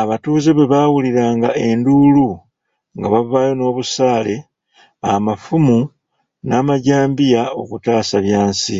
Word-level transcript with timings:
Abatuuze 0.00 0.50
bwe 0.56 0.66
bawuliranga 0.72 1.50
enduulu, 1.66 2.28
nga 2.96 3.06
bavaayo 3.14 3.52
n'obusaale, 3.56 4.36
amafumu 5.12 5.78
n'amajambiya 6.48 7.42
okutaasa 7.62 8.16
Byansi. 8.24 8.78